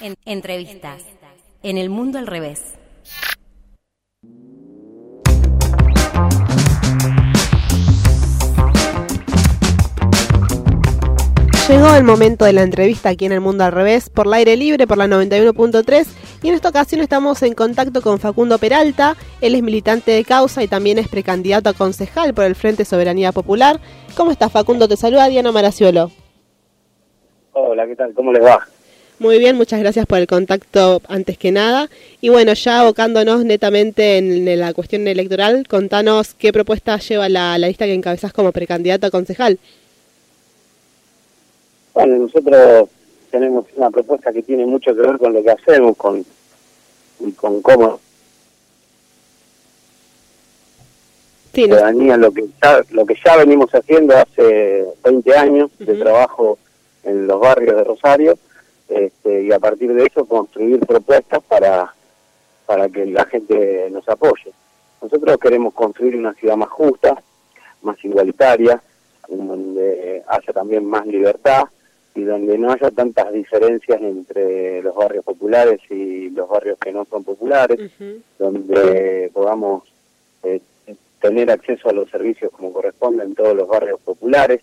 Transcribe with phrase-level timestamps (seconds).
[0.00, 1.02] En- entrevistas.
[1.62, 2.74] En el mundo al revés.
[11.68, 14.54] Llegó el momento de la entrevista aquí en El Mundo al Revés, por el aire
[14.56, 16.06] libre, por la 91.3,
[16.42, 20.62] y en esta ocasión estamos en contacto con Facundo Peralta, él es militante de causa
[20.62, 23.80] y también es precandidato a concejal por el Frente Soberanía Popular.
[24.14, 24.86] ¿Cómo estás Facundo?
[24.88, 26.10] Te saluda Diana Maraciolo.
[27.52, 28.12] Hola, ¿qué tal?
[28.12, 28.66] ¿Cómo les va?
[29.24, 31.88] Muy bien, muchas gracias por el contacto antes que nada.
[32.20, 37.68] Y bueno, ya abocándonos netamente en la cuestión electoral, contanos qué propuesta lleva la, la
[37.68, 39.58] lista que encabezás como precandidato a concejal.
[41.94, 42.90] Bueno, nosotros
[43.30, 46.22] tenemos una propuesta que tiene mucho que ver con lo que hacemos, con,
[47.20, 48.00] y con cómo
[51.54, 55.94] Sí, nos- ciudadanía, lo que ya, lo que ya venimos haciendo hace 20 años de
[55.94, 56.58] trabajo
[57.04, 58.36] en los barrios de Rosario,
[58.88, 61.94] este, y a partir de eso construir propuestas para,
[62.66, 64.52] para que la gente nos apoye.
[65.02, 67.22] Nosotros queremos construir una ciudad más justa,
[67.82, 68.82] más igualitaria,
[69.28, 71.64] donde haya también más libertad
[72.14, 77.04] y donde no haya tantas diferencias entre los barrios populares y los barrios que no
[77.06, 77.90] son populares
[78.38, 79.82] donde podamos
[80.44, 80.60] eh,
[81.20, 84.60] tener acceso a los servicios como corresponde en todos los barrios populares,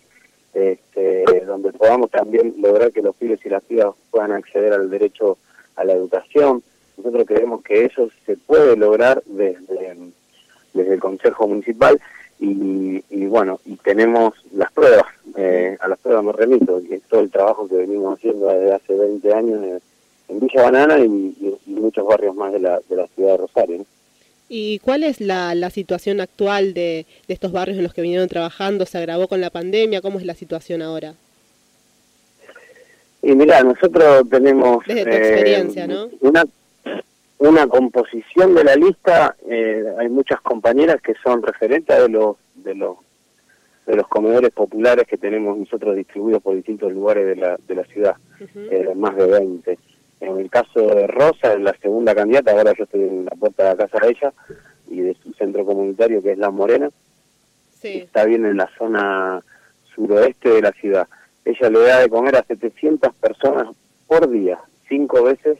[0.54, 5.38] este, donde podamos también lograr que los pibes y las pibas puedan acceder al derecho
[5.76, 6.62] a la educación.
[6.96, 9.96] Nosotros creemos que eso se puede lograr desde,
[10.74, 12.00] desde el Consejo Municipal
[12.38, 17.20] y, y bueno, y tenemos las pruebas, eh, a las pruebas me remito, es todo
[17.20, 22.34] el trabajo que venimos haciendo desde hace 20 años en, Villa Banana y, muchos barrios
[22.34, 23.84] más de la, de la ciudad de Rosario.
[24.54, 28.28] ¿Y cuál es la, la situación actual de, de estos barrios en los que vinieron
[28.28, 28.84] trabajando?
[28.84, 30.02] ¿Se agravó con la pandemia?
[30.02, 31.14] ¿Cómo es la situación ahora?
[33.22, 36.10] Y mira, nosotros tenemos Desde tu experiencia, ¿no?
[36.20, 36.44] una
[37.38, 39.34] una composición de la lista.
[39.48, 42.98] eh, hay muchas compañeras que son referentes de los de los
[43.86, 47.84] de los comedores populares que tenemos nosotros distribuidos por distintos lugares de la de la
[47.84, 48.16] ciudad,
[48.54, 49.78] eh, más de 20.
[50.22, 53.68] En el caso de Rosa, la segunda candidata, ahora yo estoy en la puerta de
[53.70, 54.32] la casa de ella
[54.88, 56.90] y de su centro comunitario que es La Morena,
[57.80, 57.98] Sí.
[57.98, 59.42] está bien en la zona
[59.94, 61.08] suroeste de la ciudad.
[61.44, 63.74] Ella le da de comer a 700 personas
[64.06, 65.58] por día, cinco veces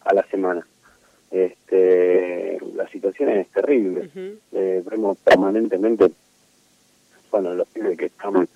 [0.00, 0.66] a la semana.
[1.30, 4.10] Este, la situación es terrible.
[4.50, 6.10] Eh, vemos permanentemente,
[7.30, 8.48] bueno, los pibes que están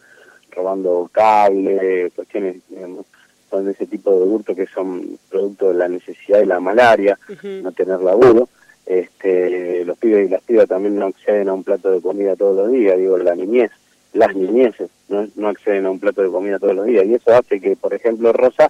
[0.50, 3.06] robando cable, cuestiones, digamos,
[3.54, 7.16] son ese tipo de hurto que son producto de la necesidad de la malaria
[7.62, 8.48] no tener laburo.
[8.84, 12.56] Este, los pibes y las pibas también no acceden a un plato de comida todos
[12.56, 13.70] los días, digo, la niñez,
[14.12, 17.06] las niñeces no, no acceden a un plato de comida todos los días.
[17.06, 18.68] Y eso hace que, por ejemplo, Rosa,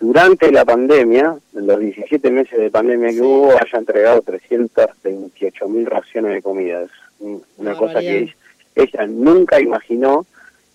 [0.00, 3.20] durante la pandemia, en los 17 meses de pandemia que Sí.
[3.20, 6.82] hubo, haya entregado 328 mil raciones de comida.
[6.82, 6.90] Es
[7.20, 8.34] un- una cosa que
[8.74, 10.26] ella nunca imaginó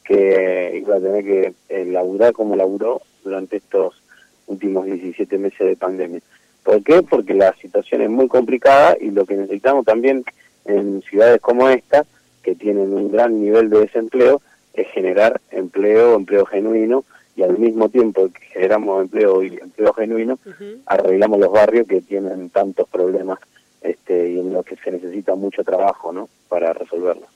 [0.10, 4.02] que iba a tener que eh, laburar como laburó durante estos
[4.48, 6.20] últimos 17 meses de pandemia.
[6.64, 7.04] ¿Por qué?
[7.04, 10.24] Porque la situación es muy complicada y lo que necesitamos también
[10.66, 12.08] en ciudades como esta,
[12.42, 14.42] que tienen un gran nivel de desempleo,
[14.74, 17.06] es generar empleo, empleo genuino,
[17.36, 20.40] y al mismo tiempo que generamos empleo y empleo genuino,
[20.88, 23.38] arreglamos los barrios que tienen tantos problemas
[23.82, 26.30] este, y en los que se necesita mucho trabajo ¿no?
[26.50, 27.30] para resolverlos.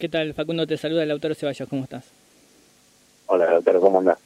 [0.00, 0.66] ¿Qué tal, Facundo?
[0.66, 2.04] Te saluda el autor Ceballos, ¿cómo estás?
[3.26, 4.18] Hola, doctor, ¿cómo andás?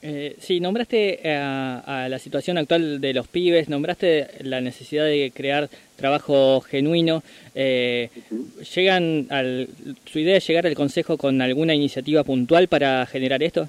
[0.00, 5.30] Eh, sí, nombraste a, a la situación actual de los pibes, nombraste la necesidad de
[5.34, 7.22] crear trabajo genuino.
[7.54, 8.08] Eh,
[8.74, 9.68] ¿Llegan al,
[10.06, 13.68] ¿Su idea es llegar al Consejo con alguna iniciativa puntual para generar esto?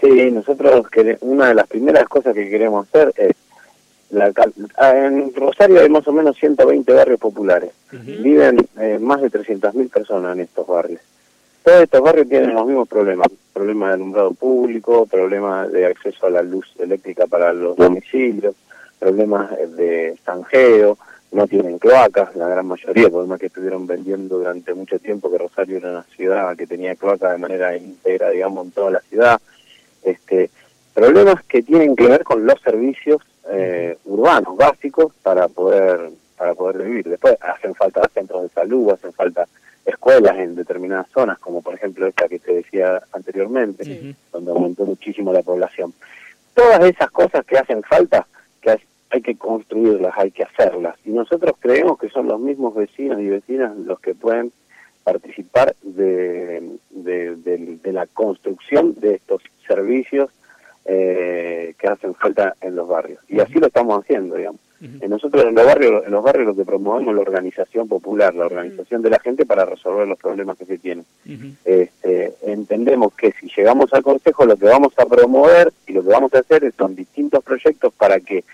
[0.00, 3.32] Sí, nosotros quere- una de las primeras cosas que queremos hacer es
[4.10, 4.32] la,
[4.76, 7.70] ah, en Rosario hay más o menos 120 barrios populares.
[7.92, 11.00] Viven eh, más de 300.000 personas en estos barrios.
[11.62, 13.28] Todos estos barrios tienen los mismos problemas.
[13.52, 18.54] Problemas de alumbrado público, problemas de acceso a la luz eléctrica para los domicilios,
[18.98, 20.98] problemas de zanjeo,
[21.34, 25.38] no tienen cloacas, la gran mayoría, por más que estuvieron vendiendo durante mucho tiempo que
[25.38, 29.40] Rosario era una ciudad que tenía cloaca de manera íntegra, digamos, en toda la ciudad.
[30.04, 30.50] Este,
[30.94, 33.20] problemas que tienen que ver con los servicios
[33.50, 37.08] eh, urbanos básicos para poder para poder vivir.
[37.08, 39.46] Después hacen falta centros de salud, hacen falta
[39.86, 44.16] escuelas en determinadas zonas, como por ejemplo esta que te decía anteriormente, Sí.
[44.32, 45.92] donde aumentó muchísimo la población.
[46.54, 48.26] Todas esas cosas que hacen falta,
[48.60, 50.96] que hay- hay que construirlas, hay que hacerlas.
[51.04, 54.52] Y nosotros creemos que son los mismos vecinos y vecinas los que pueden
[55.04, 60.30] participar de, de, de- de la construcción de estos servicios
[60.86, 63.20] eh, que hacen falta en los barrios.
[63.28, 64.60] Y así lo estamos haciendo, digamos.
[65.08, 68.44] Nosotros en los barrios, en los barrios lo que promovemos es la organización popular, la
[68.44, 71.06] organización de la gente para resolver los problemas que se tienen.
[71.64, 76.10] este, entendemos que si llegamos al consejo lo que vamos a promover y lo que
[76.10, 78.44] vamos a hacer son distintos proyectos para que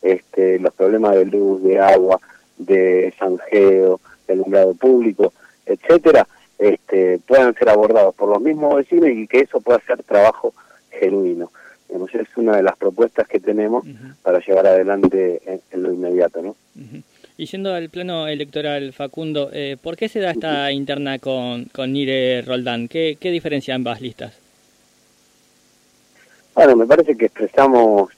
[0.00, 2.18] este, los problemas de luz, de agua,
[2.56, 5.34] de zanjeo, del alumbrado público,
[5.66, 6.26] etcétera,
[6.58, 10.54] este, puedan ser abordados por los mismos vecinos y que eso pueda ser trabajo
[10.90, 11.50] genuino
[12.20, 13.84] es una de las propuestas que tenemos
[14.22, 16.42] para llevar adelante en, lo inmediato.
[16.42, 16.56] ¿no?
[17.36, 21.92] Y yendo al plano electoral, Facundo, eh, ¿por qué se da esta interna con, con
[21.92, 22.88] Nire Roldán?
[22.88, 24.34] ¿Qué, ¿Qué diferencia ambas listas?
[26.54, 28.10] Bueno, me parece que expresamos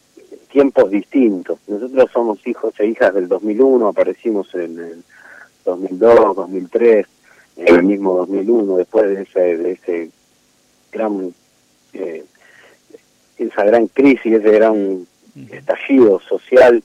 [0.50, 1.58] tiempos distintos.
[1.66, 5.02] Nosotros somos hijos e hijas del 2001, aparecimos en el
[5.64, 7.06] 2002, 2003,
[7.56, 10.10] en el mismo 2001, después de ese, de ese
[10.92, 11.34] gran
[11.92, 12.24] eh,
[13.38, 15.06] esa gran crisis, ese gran
[15.50, 16.82] estallido social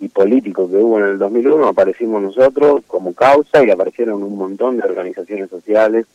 [0.00, 4.76] y político que hubo en el 2001, aparecimos nosotros como causa y aparecieron un montón
[4.76, 6.06] de organizaciones sociales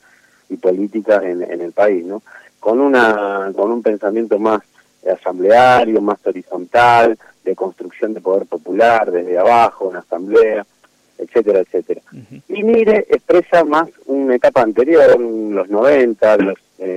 [0.50, 2.22] y políticas en, en el país, ¿no?
[2.60, 4.62] Con una con un pensamiento más
[5.10, 10.66] asambleario, más horizontal, de construcción de poder popular desde abajo, una asamblea,
[11.18, 12.02] etcétera, etcétera.
[12.48, 16.89] Y Mire expresa más una etapa anterior, los 90, los eh,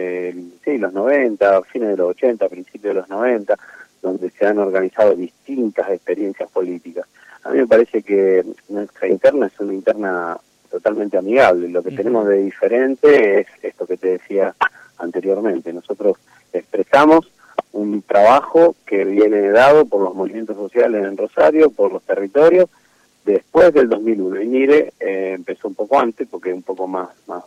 [0.64, 3.56] sí, los 90, fines de los 80, principios de los 90,
[4.00, 7.06] donde se han organizado distintas experiencias políticas.
[7.44, 10.38] A mí me parece que nuestra interna es una interna
[10.70, 11.68] totalmente amigable.
[11.68, 14.54] Lo que tenemos de diferente es esto que te decía
[14.98, 15.72] anteriormente.
[15.72, 16.16] Nosotros
[16.52, 17.30] expresamos
[17.72, 22.68] un trabajo que viene dado por los movimientos sociales en Rosario, por los territorios,
[23.24, 24.42] después del 2001.
[24.42, 27.44] Y mire, eh, empezó un poco antes, porque un poco más, más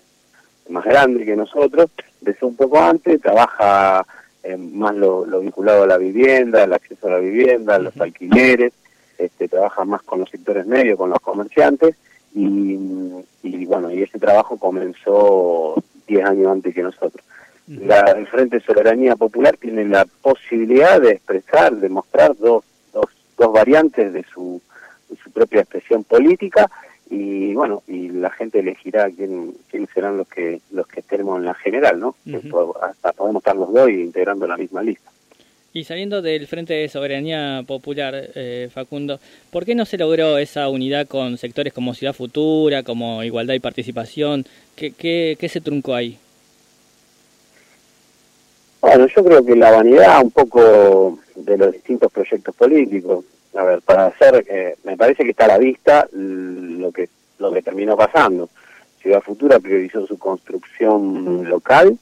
[0.70, 1.90] más grande que nosotros,
[2.22, 4.06] empezó un poco antes, trabaja
[4.58, 8.74] más lo, vinculado a la vivienda, el acceso a la vivienda, los alquileres,
[9.18, 11.96] este, trabaja más con los sectores medios, con los comerciantes,
[12.34, 17.26] y, bueno, y ese trabajo comenzó 10 años antes que nosotros.
[17.68, 22.64] La, el Frente Soberanía Popular tiene la posibilidad de expresar, de mostrar dos,
[22.94, 23.06] dos,
[23.38, 24.62] dos variantes de su,
[25.10, 26.70] de su propia expresión política,
[27.10, 31.46] y bueno y la gente elegirá quién, quién serán los que los que estemos en
[31.46, 32.16] la general no
[32.82, 35.12] hasta podemos estar los dos integrando la misma lista
[35.76, 39.20] y saliendo del Frente de Soberanía Popular, eh, Facundo,
[39.52, 43.60] ¿por qué no se logró esa unidad con sectores como Ciudad Futura, como Igualdad y
[43.60, 44.46] Participación?
[44.78, 46.18] ¿Qué, qué, qué se truncó ahí?
[48.80, 53.26] Bueno, yo creo que la vanidad un poco de los distintos proyectos políticos,
[53.56, 57.10] a ver, para hacer, eh, me parece que está a la vista lo que
[57.40, 58.50] lo que terminó pasando.
[59.02, 61.98] Ciudad Futura priorizó su construcción local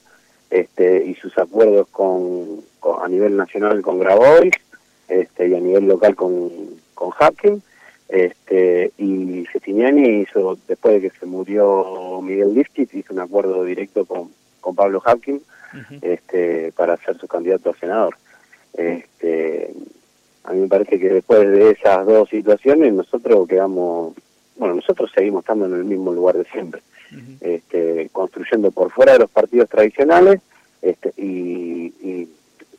[0.50, 2.62] este, y sus acuerdos con,
[3.02, 4.54] a nivel nacional con Grabois
[5.08, 6.50] este, y a nivel local con,
[6.94, 7.62] con Hapkin.
[8.08, 14.06] Este, y Cetiniani hizo, después de que se murió Miguel Lifkit, hizo un acuerdo directo
[14.06, 14.30] con,
[14.62, 15.42] con Pablo Hapkin
[16.02, 18.16] este, para ser su candidato a senador.
[18.74, 19.74] Este,
[20.44, 24.14] a mí me parece que después de esas dos situaciones nosotros quedamos,
[24.58, 26.82] bueno, nosotros seguimos estando en el mismo lugar de siempre,
[27.42, 30.42] este, construyendo por fuera de los partidos tradicionales
[30.82, 32.28] este, y,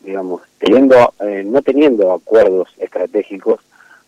[0.01, 3.61] digamos, teniendo, eh, no teniendo acuerdos estratégicos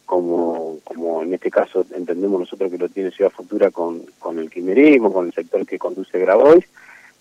[0.05, 4.51] como, como en este caso entendemos nosotros que lo tiene Ciudad Futura con, con el
[4.51, 6.65] quimerismo, con el sector que conduce Grabois,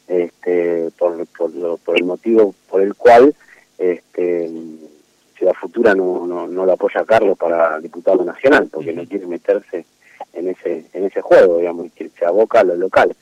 [0.07, 3.33] este, por, por, por el motivo por el cual
[3.77, 4.51] este,
[5.37, 9.27] Ciudad Futura no, no, no lo apoya a Carlos para diputado nacional, porque no quiere
[9.27, 9.85] meterse
[10.33, 13.15] en ese en ese juego, digamos, que se aboca a lo local.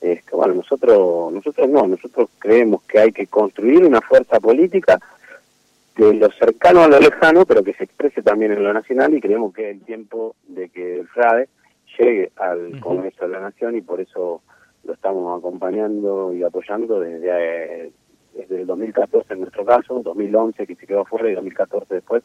[0.00, 5.00] Este, bueno, nosotros nosotros no, nosotros creemos que hay que construir una fuerza política
[5.96, 9.20] de lo cercano a lo lejano, pero que se exprese también en lo nacional y
[9.20, 11.48] creemos que es el tiempo de que el FRADE
[11.98, 14.42] llegue al Congreso de la Nación y por eso
[14.84, 17.90] lo estamos acompañando y apoyando desde,
[18.36, 22.22] desde el 2014 en nuestro caso, 2011 que se quedó afuera y 2014 después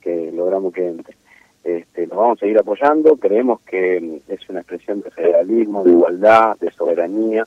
[0.00, 1.16] que logramos que entre.
[1.64, 6.56] Este, nos vamos a seguir apoyando, creemos que es una expresión de federalismo, de igualdad,
[6.58, 7.46] de soberanía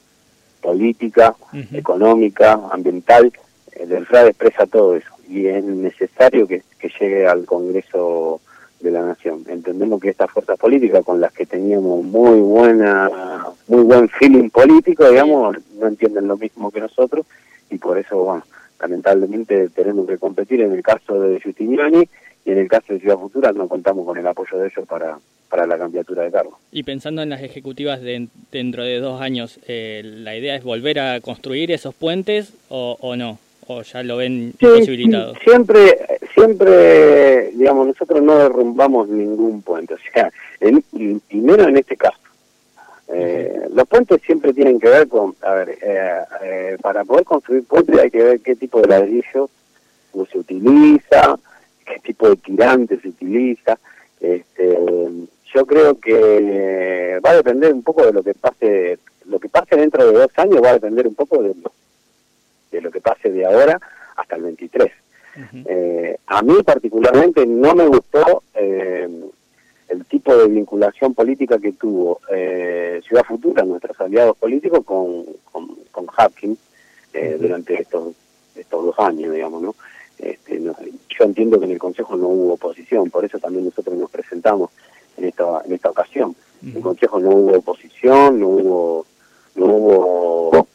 [0.62, 1.36] política,
[1.72, 3.32] económica, ambiental.
[3.72, 8.42] El FRAD expresa todo eso y es necesario que, que llegue al Congreso
[8.82, 9.44] de la Nación.
[9.48, 13.10] Entendemos que estas fuerzas políticas con las que teníamos muy buena,
[13.68, 17.26] muy buen feeling político, digamos, no entienden lo mismo que nosotros
[17.72, 18.44] y por eso, bueno,
[18.80, 22.08] lamentablemente tenemos que competir en el caso de Giustiniani
[22.46, 25.18] y en el caso de Ciudad Futura no contamos con el apoyo de ellos para,
[25.50, 26.60] para la candidatura de cargo.
[26.72, 31.00] Y pensando en las ejecutivas de, dentro de dos años, eh, ¿la idea es volver
[31.00, 33.38] a construir esos puentes o, o no?
[33.68, 35.36] ¿O ya lo ven posibilitado?
[35.44, 35.98] Siempre,
[36.34, 42.18] siempre, digamos, nosotros no derrumbamos ningún puente, o sea, y, menos en este caso.
[43.14, 47.64] Eh, los puentes siempre tienen que ver con, a ver, eh, eh, para poder construir
[47.66, 49.50] puentes hay que ver qué tipo de ladrillo
[50.32, 51.38] se utiliza,
[51.86, 53.78] qué tipo de tirante se utiliza.
[54.20, 54.78] Este,
[55.54, 59.76] yo creo que va a depender un poco de lo que pase, lo que pase
[59.76, 61.72] dentro de dos años va a depender un poco de lo,
[62.72, 63.80] de lo que pase de ahora
[64.16, 64.92] hasta el 23.
[65.66, 69.08] Eh, a mí particularmente no me gustó eh,
[69.92, 75.68] el tipo de vinculación política que tuvo eh, Ciudad Futura, nuestros aliados políticos, con, con,
[75.92, 76.58] con Hapkin
[77.40, 78.14] durante estos,
[78.56, 79.76] estos dos años, digamos, ¿no?
[80.18, 84.10] Este, yo entiendo que en el Consejo no hubo oposición, por eso también nosotros nos
[84.10, 84.70] presentamos
[85.18, 86.34] en esta, en esta ocasión.
[86.64, 89.06] En el Consejo no hubo oposición, no hubo,
[89.56, 90.68] no hubo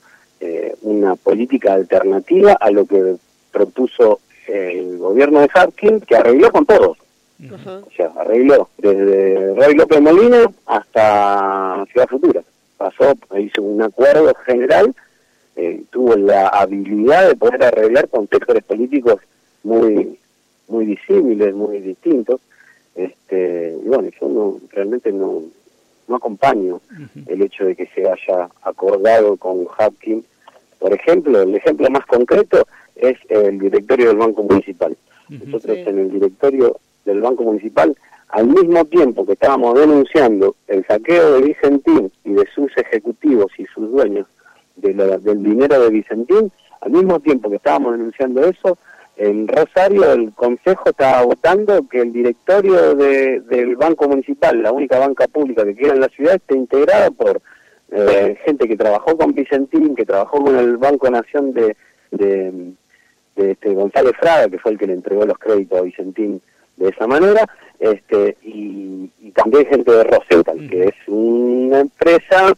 [0.82, 3.16] una política alternativa a lo que
[3.50, 6.98] propuso el gobierno de Harkin, que arregló con todos.
[7.38, 12.42] O sea, arregló desde Roy López Molina hasta Ciudad Futura.
[12.78, 14.94] Pasó, hizo un acuerdo general,
[15.54, 19.20] eh, tuvo la habilidad de poder arreglar con sectores políticos
[19.62, 20.18] muy
[20.68, 22.40] muy disímiles, muy distintos.
[22.94, 25.42] Este, y bueno, yo no, realmente no,
[26.08, 26.80] no acompaño
[27.26, 30.24] el hecho de que se haya acordado con Hapkin.
[30.78, 34.96] Por ejemplo, el ejemplo más concreto es el directorio del Banco Municipal.
[35.28, 37.96] Nosotros en el directorio del Banco Municipal,
[38.28, 43.64] al mismo tiempo que estábamos denunciando el saqueo de Vicentín y de sus ejecutivos y
[43.66, 44.26] sus dueños
[44.76, 48.76] de del dinero de Vicentín, al mismo tiempo que estábamos denunciando eso,
[49.16, 55.26] en Rosario el Consejo estaba votando que el directorio del Banco Municipal, la única banca
[55.26, 57.40] pública que queda en la ciudad, esté integrada por
[57.92, 61.74] eh, gente que trabajó con Vicentín, que trabajó con el Banco Nación de,
[62.10, 62.74] de
[63.36, 66.42] este González Fraga, que fue el que le entregó los créditos a Vicentín
[66.76, 67.46] de esa manera,
[67.78, 72.54] este y, también gente de Rosenthal, que es una empresa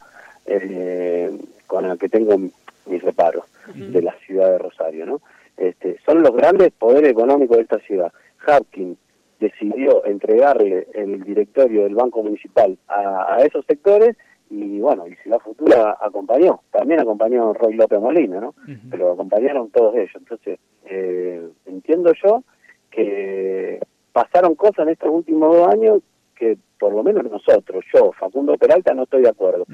[0.46, 3.44] eh, con la que tengo mis reparos
[3.74, 5.20] de la ciudad de Rosario, ¿no?
[5.56, 8.12] Este, son los grandes poderes económicos de esta ciudad.
[8.46, 8.96] Hapkin
[9.40, 14.16] decidió entregarle el directorio del Banco Municipal a, a esos sectores
[14.50, 18.54] y bueno, y Ciudad Futura acompañó, también acompañó Roy López Molina, ¿no?
[18.90, 20.14] Pero acompañaron todos ellos.
[20.14, 22.42] Entonces, eh, entiendo yo
[22.90, 23.78] que
[24.22, 26.02] pasaron cosas en estos últimos dos años
[26.34, 29.64] que por lo menos nosotros, yo, Facundo Peralta, no estoy de acuerdo.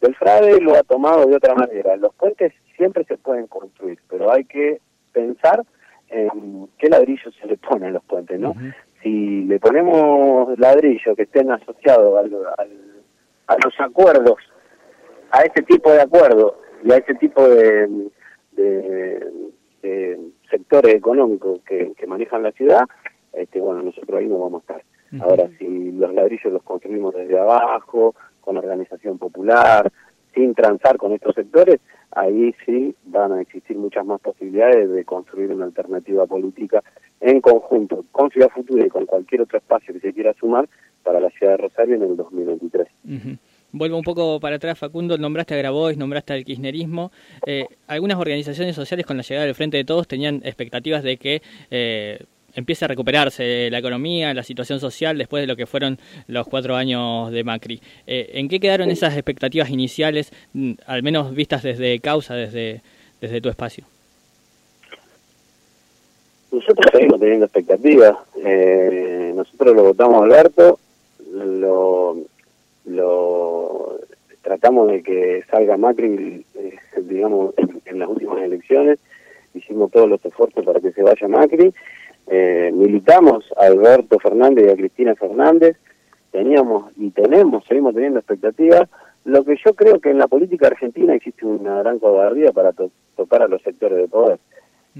[0.00, 1.96] Del Frade lo ha tomado de otra manera.
[1.96, 4.80] Los puentes siempre se pueden construir, pero hay que
[5.12, 5.64] pensar
[6.08, 8.54] en qué ladrillo se le pone a los puentes, ¿no?
[9.02, 12.88] Si le ponemos ladrillo que estén asociados al, al
[13.48, 14.36] a los acuerdos,
[15.30, 18.08] a este tipo de acuerdos y a este tipo de,
[20.50, 22.84] sectores económicos que, manejan la ciudad,
[23.38, 24.84] este, bueno, nosotros ahí no vamos a estar.
[25.20, 29.90] Ahora, si los ladrillos los construimos desde abajo, con organización popular,
[30.34, 31.80] sin transar con estos sectores,
[32.12, 36.82] ahí sí van a existir muchas más posibilidades de construir una alternativa política
[37.20, 40.68] en conjunto con Ciudad Futura y con cualquier otro espacio que se quiera sumar
[41.02, 42.88] para la ciudad de Rosario en el 2023.
[43.70, 47.10] Vuelvo un poco para atrás, Facundo, nombraste a Grabois, nombraste al kirchnerismo.
[47.44, 51.42] Eh, algunas organizaciones sociales con la llegada del Frente de Todos tenían expectativas de que
[51.70, 52.18] eh,
[52.58, 56.76] empiece a recuperarse la economía, la situación social después de lo que fueron los cuatro
[56.76, 57.80] años de Macri.
[58.06, 62.82] Eh, ¿En qué quedaron esas expectativas iniciales, mm, al menos vistas desde causa, desde,
[63.20, 63.84] desde tu espacio?
[66.52, 68.16] Nosotros seguimos teniendo expectativas.
[69.34, 70.78] nosotros lo votamos Alberto
[71.32, 72.16] lo,
[72.86, 74.00] lo
[74.42, 78.98] tratamos de que salga Macri, eh, digamos, en, las últimas elecciones,
[79.54, 81.72] hicimos todos los esfuerzos para que se vaya Macri,
[82.30, 85.76] eh, militamos a Alberto Fernández y a Cristina Fernández,
[86.30, 88.88] teníamos y tenemos, seguimos teniendo expectativas,
[89.24, 92.72] lo que yo creo que en la política argentina existe una gran cobardía para
[93.16, 94.38] tocar a los sectores de poder.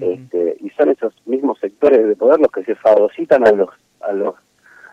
[0.01, 3.71] este, y son esos mismos sectores de poder los que se fagocitan a los
[4.01, 4.35] a los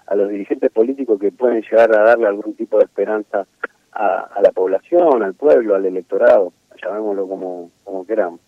[0.07, 3.45] a los dirigentes políticos que pueden llegar a darle algún tipo de esperanza
[3.91, 6.51] a, la población, al pueblo, al electorado,
[6.81, 8.39] llamémoslo como, como queramos.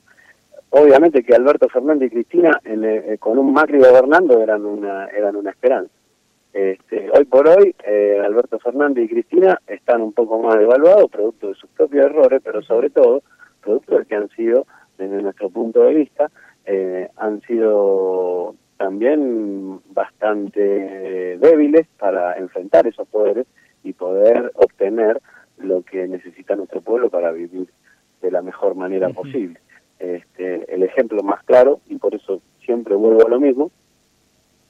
[0.70, 5.52] Obviamente que Alberto Fernández y Cristina eh, con un Macri gobernando eran una, eran una
[5.52, 5.94] esperanza.
[6.54, 11.50] Este, hoy por hoy, eh, Alberto Fernández y Cristina están un poco más devaluados, producto
[11.50, 13.22] de sus propios errores, pero sobre todo,
[13.62, 14.66] producto de que han sido,
[14.98, 16.32] desde nuestro punto de vista,
[16.66, 23.46] eh, han sido también bastante débiles para enfrentar esos poderes
[23.84, 25.22] y poder obtener
[25.58, 27.68] lo que necesita nuestro pueblo para vivir
[28.22, 29.60] de la mejor manera posible.
[30.00, 33.72] Este, el ejemplo más claro, y por eso siempre vuelvo a lo mismo,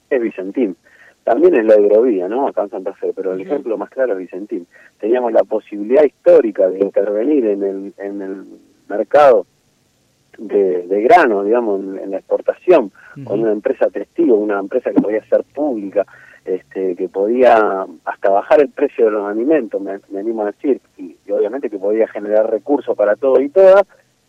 [0.10, 0.76] es Vicentín.
[1.24, 2.48] También es la hidrovía, ¿no?
[2.48, 4.66] Acá en Santa Fe, pero el ejemplo más claro es Vicentín.
[5.00, 8.46] Teníamos la posibilidad histórica de intervenir en el, en el
[8.88, 9.46] mercado
[10.38, 12.92] de, de grano, digamos, en, la exportación,
[13.26, 16.06] con una empresa testigo, una empresa que podía ser pública,
[16.46, 21.18] este, que podía hasta bajar el precio de los alimentos, me, animo a decir, y,
[21.30, 23.84] obviamente que podía generar recursos para todo y todas,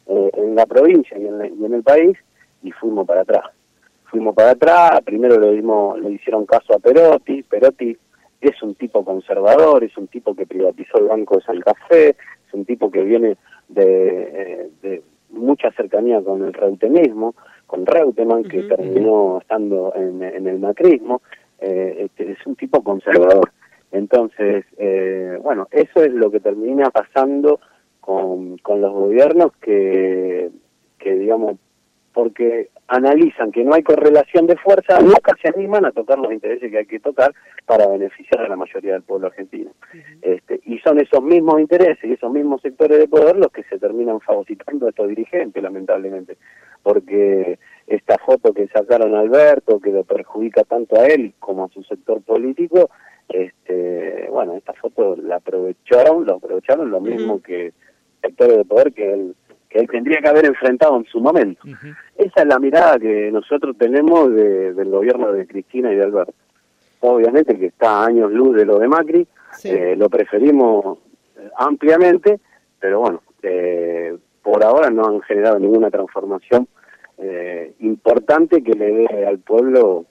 [0.09, 2.17] eh, en la provincia y en, el país,
[2.63, 3.45] y fuimos para atrás.
[4.05, 7.97] Fuimos para atrás, primero le, dimos, le hicieron caso a Perotti, Perotti
[8.41, 12.55] es un tipo conservador, es un tipo que privatizó el Banco de San Café, es
[12.55, 13.37] un tipo que viene
[13.69, 17.35] de, eh, mucha cercanía con el reutemismo,
[17.67, 21.21] con Reutemann, que terminó estando en, el macrismo,
[21.61, 23.51] eh, este, es un tipo conservador.
[23.93, 27.61] Entonces, eh, bueno, eso es lo que termina pasando
[28.09, 30.49] con, con los gobiernos que,
[30.99, 31.59] que, digamos,
[32.15, 36.71] porque analizan que no hay correlación de fuerza, nunca se animan a tocar los intereses
[36.71, 37.35] que hay que tocar
[37.67, 39.73] para beneficiar a la mayoría del pueblo argentino.
[40.23, 43.79] este, y son esos mismos intereses y esos mismos sectores de poder los que se
[43.79, 46.39] terminan fagocitando a estos dirigentes, lamentablemente,
[46.83, 51.69] porque esta foto que sacaron a Alberto, que lo perjudica tanto a él como a
[51.69, 52.89] su sector político,
[53.29, 57.75] este, bueno, esta foto la aprovecharon, lo aprovecharon lo mismo que
[58.21, 59.35] sectores de poder que él
[59.69, 61.63] que él tendría que haber enfrentado en su momento.
[62.17, 66.35] Esa es la mirada que nosotros tenemos del gobierno de Cristina y de Alberto.
[67.01, 69.27] Obviamente que está a años luz de lo de Macri,
[69.65, 70.99] eh, lo preferimos
[71.37, 72.41] eh, ampliamente,
[72.81, 76.67] pero bueno, eh, por ahora no han generado ninguna transformación
[77.81, 80.07] importante que le dé al pueblo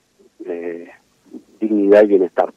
[1.58, 2.52] dignidad y bienestar.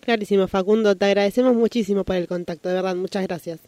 [0.00, 3.60] Clarísimo, Facundo, te agradecemos muchísimo por el contacto, de verdad, muchas gracias.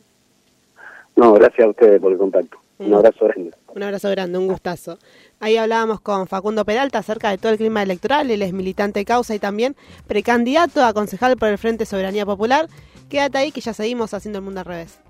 [1.18, 2.58] No, gracias a ustedes por el contacto.
[2.78, 3.50] Un abrazo grande.
[3.74, 4.98] Un abrazo grande, un gustazo.
[5.40, 9.34] Ahí hablábamos con Facundo Peralta acerca de todo el clima electoral, él es militante causa
[9.34, 9.74] y también
[10.06, 12.68] precandidato a concejal por el Frente Soberanía Popular.
[13.08, 15.00] Quédate ahí que ya seguimos haciendo el mundo al revés.